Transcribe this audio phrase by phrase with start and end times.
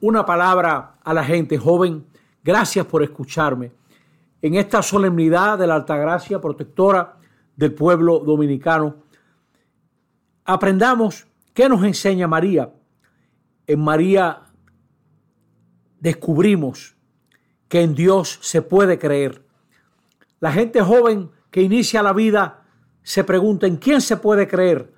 [0.00, 2.06] una palabra a la gente joven.
[2.42, 3.72] Gracias por escucharme.
[4.42, 7.16] En esta solemnidad de la Altagracia Protectora
[7.56, 8.96] del pueblo dominicano,
[10.44, 12.70] aprendamos qué nos enseña María.
[13.66, 14.42] En María
[15.98, 16.96] descubrimos
[17.68, 19.42] que en Dios se puede creer.
[20.38, 22.62] La gente joven que inicia la vida
[23.02, 24.92] se pregunta en quién se puede creer.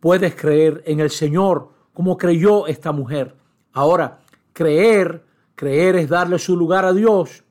[0.00, 3.36] Puedes creer en el Señor como creyó esta mujer.
[3.76, 4.20] Ahora,
[4.54, 5.22] creer,
[5.54, 7.44] creer es darle su lugar a Dios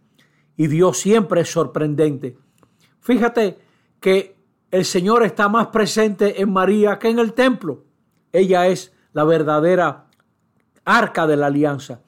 [0.58, 2.36] y Dios siempre es sorprendente.
[3.00, 3.60] Fíjate
[4.00, 4.36] que
[4.72, 7.84] el Señor está más presente en María que en el templo.
[8.32, 10.08] Ella es la verdadera
[10.84, 12.02] arca de la alianza.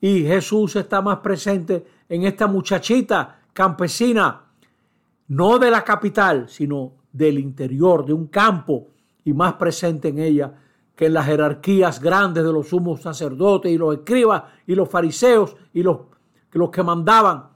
[0.00, 4.42] Y Jesús está más presente en esta muchachita campesina,
[5.28, 8.88] no de la capital, sino del interior, de un campo,
[9.24, 10.52] y más presente en ella
[10.96, 15.54] que en las jerarquías grandes de los sumos sacerdotes y los escribas y los fariseos
[15.72, 15.98] y los,
[16.52, 17.50] los que mandaban.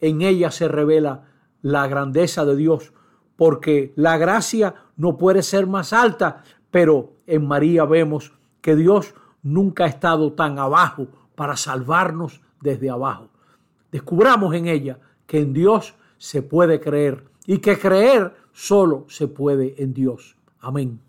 [0.00, 1.28] En ella se revela
[1.62, 2.92] la grandeza de Dios,
[3.36, 9.84] porque la gracia no puede ser más alta, pero en María vemos que Dios nunca
[9.84, 13.28] ha estado tan abajo para salvarnos desde abajo.
[13.92, 19.82] Descubramos en ella que en Dios se puede creer y que creer solo se puede
[19.82, 20.36] en Dios.
[20.60, 21.00] Amén.